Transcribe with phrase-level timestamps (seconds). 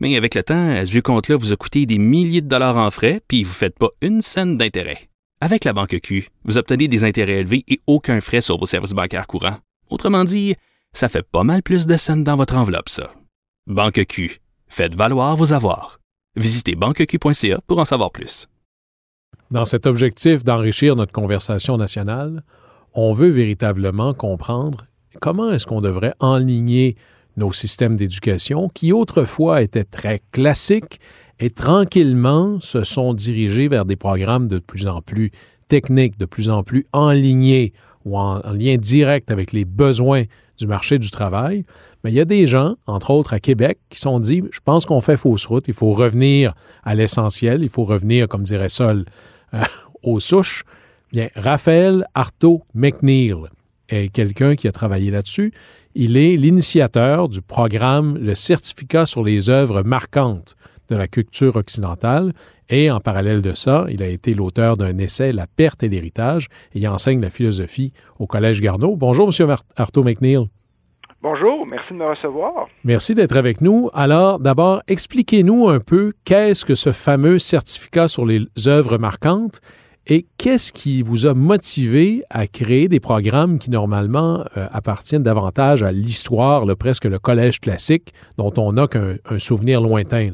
[0.00, 2.90] Mais avec le temps, ce vieux compte-là vous a coûté des milliers de dollars en
[2.90, 5.10] frais, puis vous ne faites pas une scène d'intérêt.
[5.42, 8.92] Avec la banque Q, vous obtenez des intérêts élevés et aucun frais sur vos services
[8.92, 9.58] bancaires courants.
[9.90, 10.54] Autrement dit,
[10.92, 13.12] ça fait pas mal plus de scènes dans votre enveloppe, ça.
[13.66, 16.00] Banque Q, faites valoir vos avoirs.
[16.36, 18.48] Visitez banqueq.ca pour en savoir plus.
[19.50, 22.44] Dans cet objectif d'enrichir notre conversation nationale,
[22.94, 24.86] on veut véritablement comprendre
[25.20, 26.96] comment est-ce qu'on devrait enligner
[27.36, 31.00] nos systèmes d'éducation qui autrefois étaient très classiques
[31.38, 35.30] et tranquillement se sont dirigés vers des programmes de plus en plus
[35.68, 37.72] techniques, de plus en plus enlignés
[38.04, 40.24] ou en, en lien direct avec les besoins
[40.58, 41.64] du marché du travail.
[42.04, 44.86] Mais il y a des gens, entre autres à Québec, qui sont dit, je pense
[44.86, 49.04] qu'on fait fausse route, il faut revenir à l'essentiel, il faut revenir, comme dirait Sol,
[49.54, 49.62] euh,
[50.02, 50.64] aux souches.
[51.12, 53.34] Bien, Raphaël Artaud McNeil
[53.88, 55.52] est quelqu'un qui a travaillé là-dessus.
[55.96, 60.54] Il est l'initiateur du programme Le certificat sur les œuvres marquantes
[60.88, 62.32] de la culture occidentale.
[62.68, 66.46] Et en parallèle de ça, il a été l'auteur d'un essai La perte et l'héritage
[66.74, 68.94] et il enseigne la philosophie au Collège Garneau.
[68.94, 70.46] Bonjour, Monsieur Artaud McNeil.
[71.22, 72.68] Bonjour, merci de me recevoir.
[72.84, 73.90] Merci d'être avec nous.
[73.92, 79.60] Alors, d'abord, expliquez-nous un peu qu'est-ce que ce fameux certificat sur les œuvres marquantes
[80.06, 85.82] et qu'est-ce qui vous a motivé à créer des programmes qui normalement euh, appartiennent davantage
[85.82, 90.30] à l'histoire, presque le collège classique, dont on n'a qu'un souvenir lointain?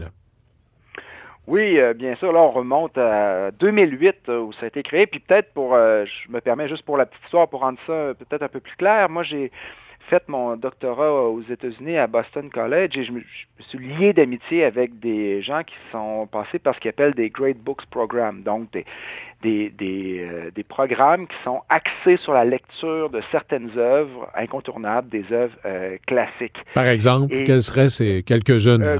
[1.47, 2.33] Oui, euh, bien sûr.
[2.33, 5.07] Là, on remonte à 2008 euh, où ça a été créé.
[5.07, 8.43] Puis peut-être pour, je me permets juste pour la petite histoire, pour rendre ça peut-être
[8.43, 9.09] un peu plus clair.
[9.09, 9.51] Moi, j'ai
[10.09, 14.13] fait mon doctorat aux États-Unis à Boston College et je me, je me suis lié
[14.13, 18.43] d'amitié avec des gens qui sont passés par ce qu'ils appellent des Great Books Programs,
[18.43, 18.85] donc des,
[19.43, 25.09] des, des, euh, des, programmes qui sont axés sur la lecture de certaines œuvres incontournables,
[25.09, 26.59] des œuvres euh, classiques.
[26.75, 28.83] Par exemple, et, quelles seraient ces quelques-unes?
[28.83, 28.99] Euh,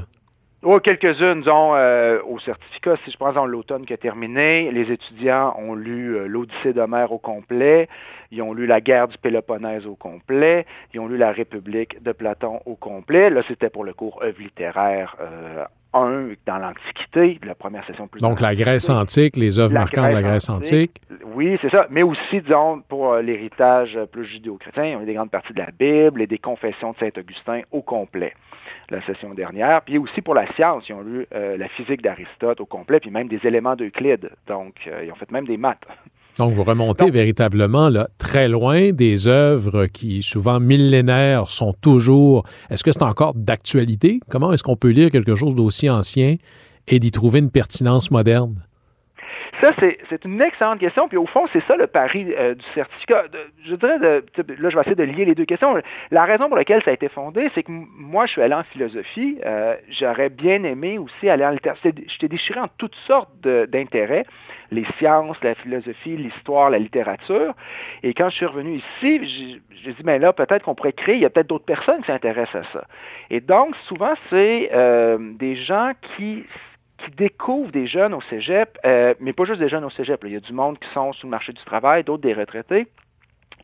[0.69, 5.55] Oh, quelques-unes, disons, euh, au certificat, si je prends l'automne qui a terminé, les étudiants
[5.57, 7.87] ont lu euh, l'Odyssée d'Homère au complet,
[8.31, 12.11] ils ont lu la guerre du Péloponnèse au complet, ils ont lu la République de
[12.11, 13.29] Platon au complet.
[13.29, 18.19] Là, c'était pour le cours œuvre littéraire euh, 1 dans l'Antiquité, la première session plus
[18.19, 21.01] Donc la Grèce antique, les œuvres marquantes de la Grèce antique.
[21.33, 25.31] Oui, c'est ça, mais aussi, disons, pour euh, l'héritage plus judéo-chrétien, on a des grandes
[25.31, 28.33] parties de la Bible et des confessions de Saint-Augustin au complet
[28.89, 29.81] la session dernière.
[29.81, 33.11] Puis aussi pour la science, ils ont lu euh, la physique d'Aristote au complet, puis
[33.11, 34.31] même des éléments d'Euclide.
[34.47, 35.85] Donc, euh, ils ont fait même des maths.
[36.39, 42.43] Donc, vous remontez Donc, véritablement là, très loin des œuvres qui, souvent millénaires, sont toujours.
[42.69, 44.19] Est-ce que c'est encore d'actualité?
[44.29, 46.37] Comment est-ce qu'on peut lire quelque chose d'aussi ancien
[46.87, 48.66] et d'y trouver une pertinence moderne?
[49.61, 51.07] Ça, c'est une excellente question.
[51.07, 53.25] Puis au fond, c'est ça le pari euh, du certificat.
[53.65, 54.23] Je dirais, de,
[54.59, 55.75] là, je vais essayer de lier les deux questions.
[56.11, 58.63] La raison pour laquelle ça a été fondé, c'est que moi, je suis allé en
[58.63, 59.39] philosophie.
[59.45, 61.91] Euh, J'aurais bien aimé aussi aller en littérature.
[62.07, 64.25] J'étais déchiré en toutes sortes d'intérêts,
[64.71, 67.53] les sciences, la philosophie, l'histoire, la littérature.
[68.03, 71.21] Et quand je suis revenu ici, j'ai dit, mais là, peut-être qu'on pourrait créer, il
[71.21, 72.87] y a peut-être d'autres personnes qui s'intéressent à ça.
[73.31, 76.45] Et donc, souvent, c'est euh, des gens qui
[76.97, 80.23] qui découvrent des jeunes au cégep, euh, mais pas juste des jeunes au cégep.
[80.25, 82.87] Il y a du monde qui sont sur le marché du travail, d'autres des retraités,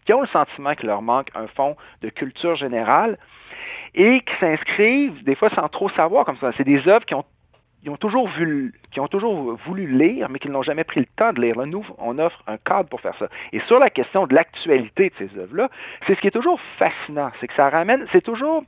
[0.05, 3.17] qui ont le sentiment qu'il leur manque un fond de culture générale
[3.95, 6.51] et qui s'inscrivent, des fois sans trop savoir, comme ça.
[6.57, 7.25] C'est des œuvres qui ont,
[7.97, 8.29] toujours
[8.91, 11.57] qui ont toujours voulu lire, mais qu'ils n'ont jamais pris le temps de lire.
[11.57, 13.29] Là, nous, on offre un cadre pour faire ça.
[13.51, 15.69] Et sur la question de l'actualité de ces œuvres-là,
[16.05, 18.63] c'est ce qui est toujours fascinant, c'est que ça ramène, c'est toujours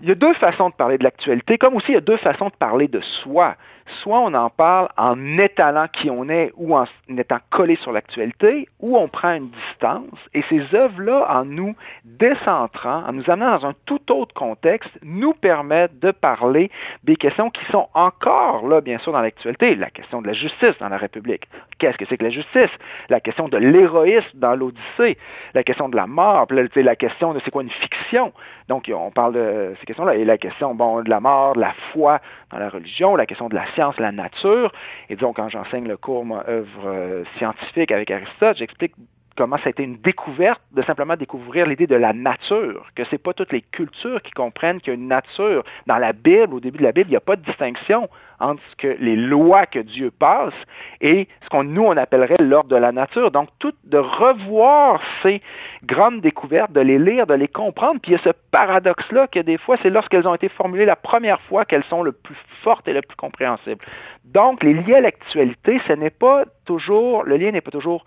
[0.00, 2.16] il y a deux façons de parler de l'actualité, comme aussi il y a deux
[2.18, 3.56] façons de parler de soi.
[4.02, 6.84] Soit on en parle en étalant qui on est ou en
[7.16, 10.18] étant collé sur l'actualité, ou on prend une distance.
[10.34, 11.74] Et ces œuvres-là, en nous
[12.04, 16.70] décentrant, en nous amenant dans un tout autre contexte, nous permettent de parler
[17.04, 19.74] des questions qui sont encore là, bien sûr, dans l'actualité.
[19.74, 21.48] La question de la justice dans la République.
[21.78, 22.70] Qu'est-ce que c'est que la justice?
[23.08, 25.16] La question de l'héroïsme dans l'Odyssée.
[25.54, 26.46] La question de la mort.
[26.50, 28.32] La question de c'est quoi une fiction?
[28.68, 30.16] Donc, on parle de ces questions-là.
[30.16, 32.20] Et la question, de la mort, de la foi
[32.50, 34.72] dans la religion, la question de la science, la nature.
[35.08, 38.92] Et disons, quand j'enseigne le cours, œuvre euh, scientifique avec Aristote, j'explique
[39.36, 43.18] comment ça a été une découverte de simplement découvrir l'idée de la nature, que c'est
[43.18, 45.62] pas toutes les cultures qui comprennent qu'il y a une nature.
[45.86, 48.08] Dans la Bible, au début de la Bible, il n'y a pas de distinction
[48.40, 50.54] entre ce les lois que Dieu passe
[51.00, 53.30] et ce qu'on nous on appellerait l'ordre de la nature.
[53.30, 55.40] Donc tout de revoir ces
[55.84, 59.26] grandes découvertes, de les lire, de les comprendre, puis il y a ce paradoxe là
[59.26, 62.36] que des fois c'est lorsqu'elles ont été formulées la première fois qu'elles sont le plus
[62.62, 63.84] fortes et le plus compréhensibles.
[64.24, 68.04] Donc les liens à l'actualité, ce n'est pas toujours le lien n'est pas toujours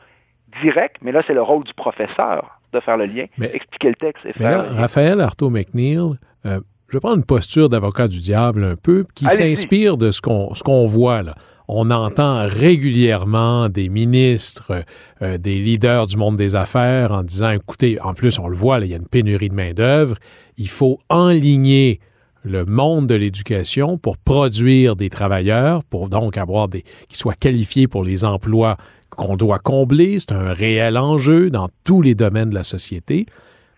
[0.61, 4.25] direct, mais là c'est le rôle du professeur de faire le lien, expliquer le texte
[4.25, 4.49] et faire.
[4.51, 5.99] Là, Raphaël Artaud McNeil,
[6.45, 10.53] euh, je prendre une posture d'avocat du diable un peu, qui s'inspire de ce qu'on
[10.63, 11.35] qu'on voit là.
[11.71, 14.83] On entend régulièrement des ministres,
[15.21, 18.79] euh, des leaders du monde des affaires en disant, écoutez, en plus on le voit,
[18.79, 20.15] là, il y a une pénurie de main-d'œuvre,
[20.57, 21.99] il faut enligner
[22.43, 27.87] le monde de l'éducation pour produire des travailleurs, pour donc avoir des qui soient qualifiés
[27.87, 28.77] pour les emplois
[29.09, 30.19] qu'on doit combler.
[30.19, 33.25] C'est un réel enjeu dans tous les domaines de la société.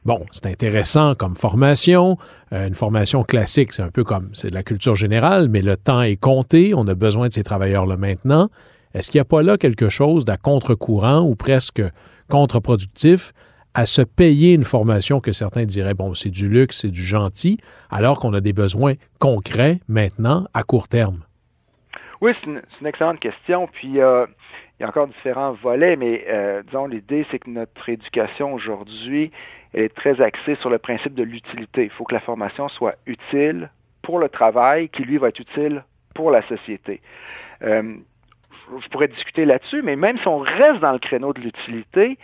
[0.03, 2.17] Bon, c'est intéressant comme formation.
[2.53, 5.77] Euh, une formation classique, c'est un peu comme, c'est de la culture générale, mais le
[5.77, 6.73] temps est compté.
[6.75, 8.49] On a besoin de ces travailleurs-là maintenant.
[8.93, 11.83] Est-ce qu'il n'y a pas là quelque chose d'à contre-courant ou presque
[12.29, 13.31] contre-productif
[13.73, 17.57] à se payer une formation que certains diraient, bon, c'est du luxe, c'est du gentil,
[17.89, 21.19] alors qu'on a des besoins concrets maintenant, à court terme?
[22.21, 23.67] Oui, c'est une, excellente question.
[23.67, 24.27] Puis, euh,
[24.79, 29.31] il y a encore différents volets, mais euh, disons, l'idée, c'est que notre éducation aujourd'hui,
[29.73, 31.85] est très axée sur le principe de l'utilité.
[31.85, 33.71] Il faut que la formation soit utile
[34.03, 35.83] pour le travail, qui lui va être utile
[36.13, 37.01] pour la société.
[37.63, 37.95] Euh,
[38.79, 42.17] je pourrais discuter là-dessus, mais même si on reste dans le créneau de l'utilité,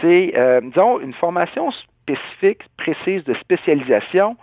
[0.00, 4.36] c'est, disons, une formation spécifique, précise de spécialisation.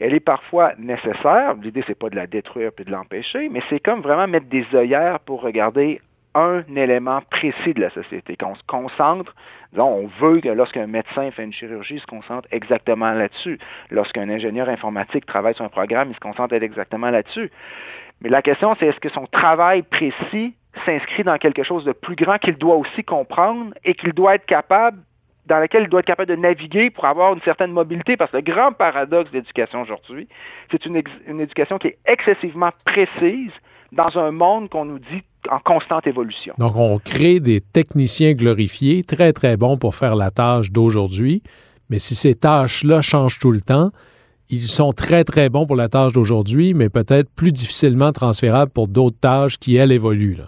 [0.00, 1.54] Elle est parfois nécessaire.
[1.60, 4.64] L'idée, c'est pas de la détruire puis de l'empêcher, mais c'est comme vraiment mettre des
[4.74, 6.00] œillères pour regarder
[6.34, 9.34] un élément précis de la société, qu'on se concentre,
[9.76, 13.58] on veut que lorsqu'un médecin fait une chirurgie, il se concentre exactement là-dessus.
[13.90, 17.50] Lorsqu'un ingénieur informatique travaille sur un programme, il se concentre exactement là-dessus.
[18.20, 20.54] Mais la question, c'est est-ce que son travail précis
[20.84, 24.46] s'inscrit dans quelque chose de plus grand qu'il doit aussi comprendre et qu'il doit être
[24.46, 24.98] capable
[25.48, 28.36] dans lequel il doit être capable de naviguer pour avoir une certaine mobilité, parce que
[28.36, 30.28] le grand paradoxe de l'éducation aujourd'hui,
[30.70, 33.52] c'est une, une, éducation qui est excessivement précise
[33.90, 36.54] dans un monde qu'on nous dit en constante évolution.
[36.58, 41.42] Donc, on crée des techniciens glorifiés, très, très bons pour faire la tâche d'aujourd'hui,
[41.88, 43.90] mais si ces tâches-là changent tout le temps,
[44.50, 48.88] ils sont très, très bons pour la tâche d'aujourd'hui, mais peut-être plus difficilement transférables pour
[48.88, 50.38] d'autres tâches qui, elles, évoluent.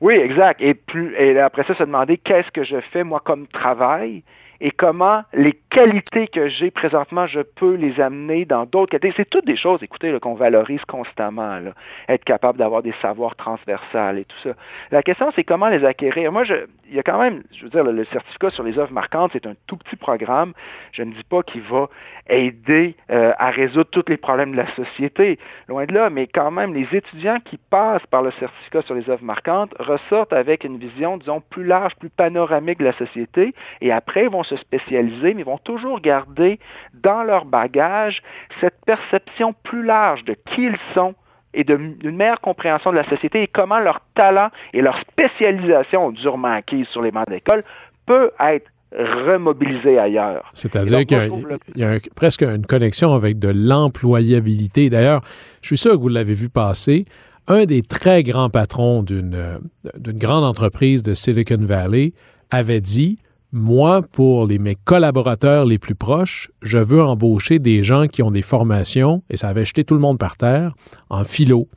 [0.00, 0.60] Oui, exact.
[0.62, 4.22] Et, plus, et après ça, se demander qu'est-ce que je fais, moi, comme travail
[4.62, 9.14] et comment les qualités que j'ai présentement, je peux les amener dans d'autres qualités.
[9.16, 11.58] C'est toutes des choses, écoutez, qu'on valorise constamment.
[11.60, 11.72] Là.
[12.08, 14.50] Être capable d'avoir des savoirs transversales et tout ça.
[14.90, 16.30] La question, c'est comment les acquérir.
[16.30, 18.92] Moi, je, il y a quand même, je veux dire, le, certificat sur les œuvres
[18.92, 20.52] marquantes, c'est un tout petit programme.
[20.90, 21.88] Je ne dis pas qu'il va
[22.28, 25.38] aider euh, à résoudre tous les problèmes de la société,
[25.68, 29.08] loin de là, mais quand même, les étudiants qui passent par le certificat sur les
[29.08, 33.92] œuvres marquantes ressortent avec une vision, disons, plus large, plus panoramique de la société, et
[33.92, 36.58] après, ils vont se spécialiser, mais ils vont toujours garder
[36.94, 38.20] dans leur bagage
[38.60, 41.14] cette perception plus large de qui ils sont
[41.54, 46.52] et d'une meilleure compréhension de la société et comment leur talent et leur spécialisation durement
[46.52, 47.64] acquise sur les bancs d'école
[48.06, 50.50] peut être remobilisé ailleurs.
[50.54, 51.32] C'est-à-dire qu'il
[51.76, 54.90] y a, presque une connexion avec de l'employabilité.
[54.90, 55.22] D'ailleurs,
[55.62, 57.04] je suis sûr que vous l'avez vu passer.
[57.46, 59.60] Un des très grands patrons d'une
[60.06, 62.12] grande entreprise de Silicon Valley
[62.50, 63.18] avait dit
[63.52, 68.30] moi, pour les, mes collaborateurs les plus proches, je veux embaucher des gens qui ont
[68.30, 70.74] des formations, et ça avait jeté tout le monde par terre,
[71.08, 71.68] en philo,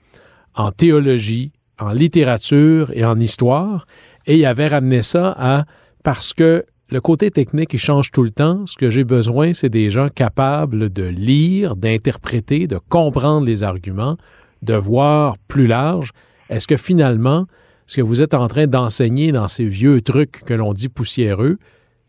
[0.55, 3.87] en théologie, en littérature et en histoire,
[4.25, 5.65] et il avait ramené ça à
[6.03, 8.67] parce que le côté technique, il change tout le temps.
[8.67, 14.17] Ce que j'ai besoin, c'est des gens capables de lire, d'interpréter, de comprendre les arguments,
[14.61, 16.11] de voir plus large.
[16.49, 17.47] Est-ce que finalement,
[17.93, 21.59] ce que vous êtes en train d'enseigner dans ces vieux trucs que l'on dit poussiéreux,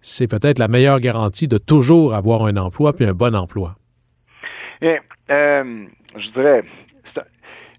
[0.01, 3.75] c'est peut-être la meilleure garantie de toujours avoir un emploi puis un bon emploi.
[4.81, 4.99] Et,
[5.31, 5.85] euh,
[6.17, 6.65] je dirais,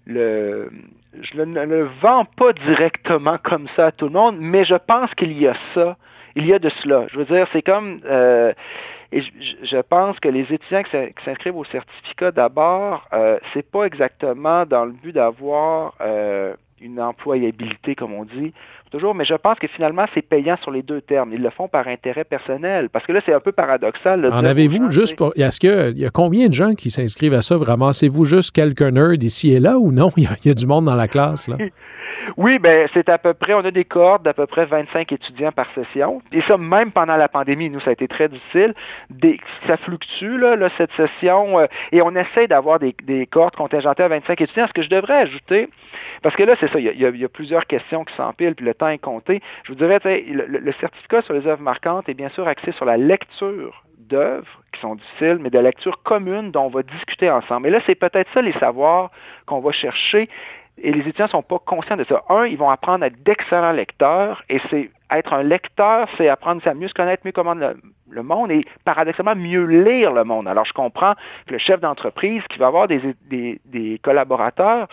[0.06, 5.12] je ne le vends pas directement comme ça à tout le monde, mais je pense
[5.16, 5.96] qu'il y a ça.
[6.36, 7.06] Il y a de cela.
[7.10, 8.02] Je veux dire, c'est comme...
[8.04, 8.52] Euh,
[9.10, 14.84] je, pense que les étudiants qui s'inscrivent au certificat, d'abord, euh, c'est pas exactement dans
[14.84, 18.52] le but d'avoir euh, une employabilité, comme on dit,
[18.90, 21.32] toujours, mais je pense que finalement, c'est payant sur les deux termes.
[21.32, 22.88] Ils le font par intérêt personnel.
[22.90, 24.26] Parce que là, c'est un peu paradoxal.
[24.26, 25.32] En avez-vous juste pour.
[25.36, 27.56] Est-ce qu'il y a combien de gens qui s'inscrivent à ça?
[27.58, 30.10] Ramassez-vous juste quelques nerds ici et là ou non?
[30.16, 31.56] Il y, a, du monde dans la classe, là?
[32.36, 35.52] Oui, ben c'est à peu près, on a des cohortes d'à peu près 25 étudiants
[35.52, 36.22] par session.
[36.32, 38.74] Et ça, même pendant la pandémie, nous, ça a été très difficile.
[39.66, 44.08] Ça fluctue, là, cette session, euh, et on essaie d'avoir des, des cohortes contingentées à
[44.08, 44.66] 25 étudiants.
[44.66, 45.68] Ce que je devrais ajouter,
[46.22, 48.88] parce que là, c'est ça, il y, a, plusieurs questions qui s'empilent, puis le temps
[48.88, 49.42] est compté.
[49.64, 52.84] Je vous dirais, le, le certificat sur les œuvres marquantes est bien sûr axé sur
[52.84, 57.68] la lecture d'œuvres qui sont difficiles, mais de lecture commune dont on va discuter ensemble.
[57.68, 59.10] Et là, c'est peut-être ça les savoirs
[59.46, 60.28] qu'on va chercher.
[60.78, 62.22] Et les étudiants ne sont pas conscients de ça.
[62.28, 66.60] Un, ils vont apprendre à être d'excellents lecteurs, et c'est être un lecteur, c'est apprendre
[66.66, 70.48] à mieux se connaître, mieux comment le, monde, et paradoxalement mieux lire le monde.
[70.48, 71.14] Alors, je comprends
[71.46, 74.88] que le chef d'entreprise qui va avoir des, collaborateurs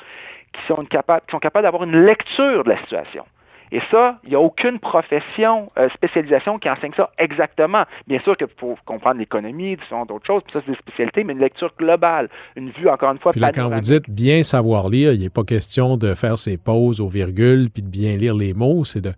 [0.53, 3.25] qui sont capables d'avoir une lecture de la situation.
[3.71, 7.83] Et ça, il n'y a aucune profession, euh, spécialisation qui enseigne ça exactement.
[8.07, 9.77] Bien sûr que pour comprendre l'économie,
[10.07, 13.19] d'autres choses, puis ça, c'est des spécialités, mais une lecture globale, une vue, encore une
[13.19, 16.37] fois, puis là, quand vous dites bien savoir lire, il n'est pas question de faire
[16.37, 19.13] ses pauses aux virgules, puis de bien lire les mots, c'est de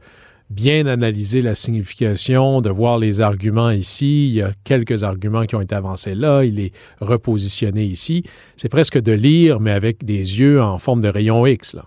[0.50, 4.28] bien analyser la signification, de voir les arguments ici.
[4.28, 6.72] Il y a quelques arguments qui ont été avancés là, il est
[7.02, 8.24] repositionné ici.
[8.56, 11.74] C'est presque de lire, mais avec des yeux en forme de rayon X.
[11.74, 11.86] Là.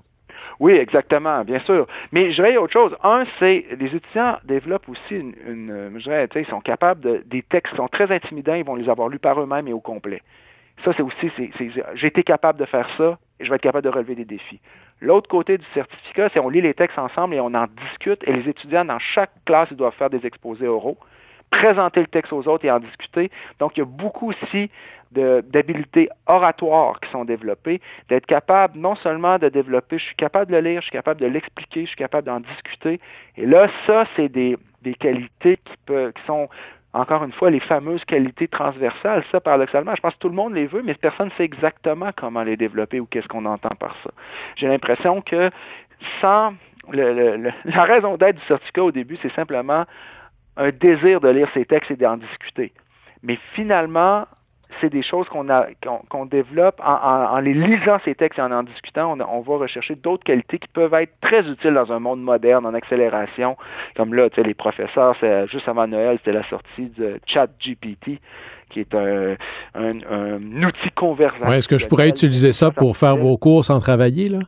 [0.61, 1.87] Oui, exactement, bien sûr.
[2.11, 2.97] Mais je dirais autre chose.
[3.05, 7.43] Un, c'est les étudiants développent aussi une, une je dirais, ils sont capables de des
[7.43, 10.23] textes sont très intimidants, ils vont les avoir lus par eux-mêmes et au complet.
[10.85, 11.31] Ça, c'est aussi,
[11.95, 14.61] j'ai été capable de faire ça et je vais être capable de relever des défis.
[15.00, 18.33] L'autre côté du certificat, c'est on lit les textes ensemble et on en discute et
[18.33, 20.99] les étudiants dans chaque classe, ils doivent faire des exposés oraux
[21.50, 23.31] présenter le texte aux autres et en discuter.
[23.59, 24.71] Donc, il y a beaucoup aussi
[25.12, 30.57] d'habiletés oratoires qui sont développées, d'être capable non seulement de développer, je suis capable de
[30.57, 33.00] le lire, je suis capable de l'expliquer, je suis capable d'en discuter.
[33.37, 36.49] Et là, ça, c'est des, des qualités qui, peuvent, qui sont
[36.95, 40.55] encore une fois, les fameuses qualités transversales, ça, paradoxalement, je pense que tout le monde
[40.55, 43.95] les veut, mais personne ne sait exactement comment les développer ou qu'est-ce qu'on entend par
[44.03, 44.11] ça.
[44.57, 45.50] J'ai l'impression que
[46.21, 46.55] sans
[46.93, 49.85] la raison d'être du certificat au début, c'est simplement
[50.57, 52.73] un désir de lire ces textes et d'en discuter.
[53.23, 54.27] Mais finalement,
[54.81, 59.17] c'est des choses qu'on développe en, les lisant ces textes et en en discutant.
[59.19, 62.75] On, va rechercher d'autres qualités qui peuvent être très utiles dans un monde moderne, en
[62.75, 63.57] accélération.
[63.97, 68.21] Comme là, tu sais, les professeurs, c'est juste avant Noël, c'était la sortie de ChatGPT
[68.71, 69.37] qui est un,
[69.75, 71.51] un, outil conversationnel.
[71.51, 74.41] Ouais, Est-ce que je pourrais utiliser ça pour faire vos cours sans travailler, là?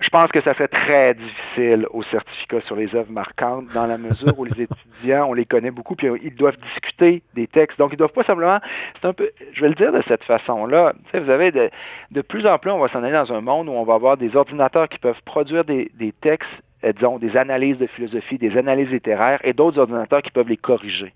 [0.00, 3.96] Je pense que ça fait très difficile au certificat sur les œuvres marquantes dans la
[3.96, 7.78] mesure où les étudiants, on les connaît beaucoup, puis ils doivent discuter des textes.
[7.78, 8.58] Donc, ils doivent pas simplement,
[9.00, 10.94] c'est un peu, je vais le dire de cette façon-là.
[11.12, 13.84] Vous avez de, plus en plus, on va s'en aller dans un monde où on
[13.84, 16.50] va avoir des ordinateurs qui peuvent produire des, textes,
[16.84, 20.56] euh, disons, des analyses de philosophie, des analyses littéraires, et d'autres ordinateurs qui peuvent les
[20.56, 21.12] corriger.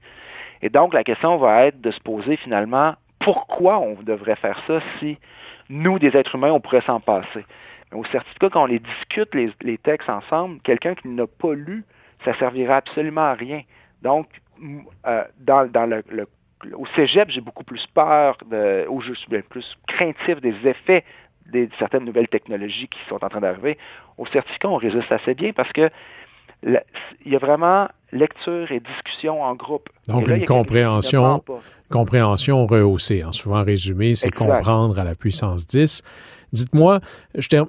[0.62, 4.80] Et donc, la question va être de se poser finalement, pourquoi on devrait faire ça
[4.98, 5.18] si
[5.68, 7.44] nous, des êtres humains, on pourrait s'en passer?
[7.92, 11.84] Au certificat, quand on les discute, les, textes ensemble, quelqu'un qui n'a pas lu,
[12.24, 13.62] ça servira absolument à rien.
[14.02, 14.28] Donc,
[15.06, 16.26] euh, dans, le,
[16.74, 21.04] au cégep, j'ai beaucoup plus peur, de, ou je suis plus craintif des effets
[21.52, 23.78] de certaines nouvelles technologies qui sont en train d'arriver.
[24.18, 25.90] Au certificat, on résiste assez bien parce que
[26.64, 29.88] il y a vraiment lecture et discussion en groupe.
[30.08, 31.42] Donc, une compréhension,
[31.88, 33.24] compréhension rehaussée.
[33.24, 36.02] En souvent résumé, c'est comprendre à la puissance 10.
[36.52, 37.00] Dites-moi,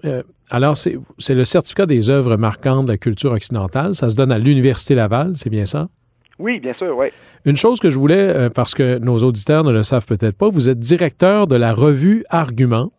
[0.05, 3.95] euh, alors c'est le certificat des œuvres marquantes de la culture occidentale.
[3.95, 5.89] Ça se donne à l'Université Laval, c'est bien ça?
[6.39, 7.07] Oui, bien sûr, oui.
[7.45, 10.49] Une chose que je voulais, euh, parce que nos auditeurs ne le savent peut-être pas,
[10.49, 12.91] vous êtes directeur de la revue Argument,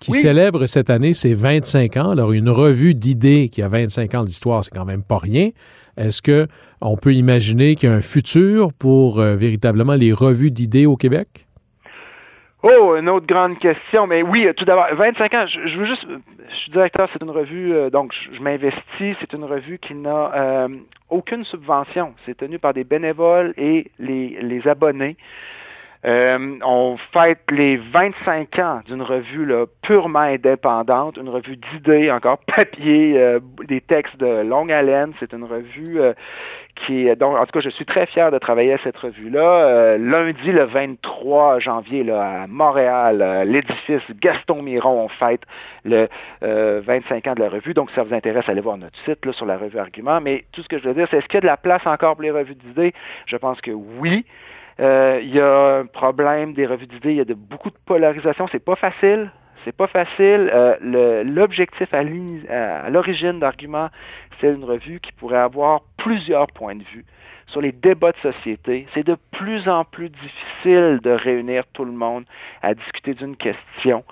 [0.00, 2.10] qui célèbre cette année ses 25 ans.
[2.10, 5.50] Alors, une revue d'idées qui a 25 ans d'histoire, c'est quand même pas rien.
[5.96, 6.46] Est-ce que
[6.80, 10.96] on peut imaginer qu'il y a un futur pour euh, véritablement les revues d'idées au
[10.96, 11.47] Québec?
[12.62, 14.08] Oh, une autre grande question.
[14.08, 16.04] Mais oui, tout d'abord, 25 ans, je, veux juste,
[16.48, 20.32] je suis directeur, c'est une revue, euh, donc je, m'investis, c'est une revue qui n'a
[20.34, 20.68] euh,
[21.08, 22.14] aucune subvention.
[22.26, 25.16] C'est tenu par des bénévoles et les, les abonnés.
[26.04, 32.38] Euh, on fête les 25 ans d'une revue là, purement indépendante, une revue d'idées, encore
[32.56, 35.12] papier, euh, des textes de longue haleine.
[35.18, 36.12] C'est une revue euh,
[36.76, 39.98] qui est donc en tout cas je suis très fier de travailler à cette revue-là.
[39.98, 45.42] lundi le 23 janvier là, à Montréal, l'édifice Gaston Miron, on fête
[45.84, 46.08] le
[46.40, 47.74] 25 ans de la revue.
[47.74, 50.20] Donc si ça vous intéresse, allez voir notre site là, sur la revue Argument.
[50.20, 51.84] Mais tout ce que je veux dire, c'est est-ce qu'il y a de la place
[51.84, 52.94] encore pour les revues d'idées?
[53.26, 54.24] Je pense que oui.
[54.80, 57.78] Euh, il y a un problème des revues d'idées, il y a de, beaucoup de
[57.84, 58.46] polarisation.
[58.50, 59.30] C'est pas facile.
[59.64, 60.50] C'est pas facile.
[60.54, 62.02] Euh, L'objectif à
[62.88, 63.88] l'origine d'argument,
[64.40, 67.04] c'est une revue qui pourrait avoir plusieurs points de vue
[67.48, 68.86] sur les débats de société.
[68.94, 72.24] C'est de plus en plus difficile de réunir tout le monde
[72.62, 74.04] à discuter d'une question.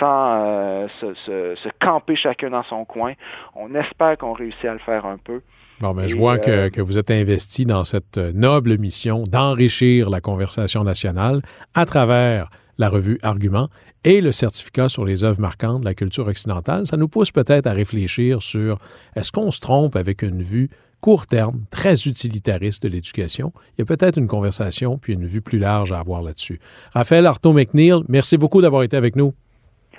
[0.00, 3.14] sans se, se, camper chacun dans son coin.
[3.54, 5.42] On espère qu'on réussit à le faire un peu.
[5.82, 10.20] Bon, mais je vois que, que, vous êtes investi dans cette noble mission d'enrichir la
[10.20, 11.42] conversation nationale
[11.74, 13.68] à travers la revue Argument
[14.04, 17.66] et le certificat sur les œuvres marquantes de la culture occidentale, ça nous pousse peut-être
[17.66, 18.78] à réfléchir sur
[19.16, 20.70] est-ce qu'on se trompe avec une vue
[21.00, 23.52] court terme, très utilitariste de l'éducation?
[23.76, 26.60] Il y a peut-être une conversation puis une vue plus large à avoir là-dessus.
[26.94, 29.34] Raphaël Artaud-McNeil, merci beaucoup d'avoir été avec nous.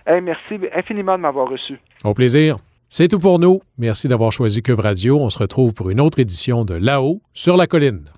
[0.08, 1.78] merci infiniment de m'avoir reçu.
[2.06, 2.58] Au plaisir.
[2.96, 3.60] C'est tout pour nous.
[3.80, 5.20] Merci d'avoir choisi Cube Radio.
[5.20, 8.14] On se retrouve pour une autre édition de Là-haut sur la colline.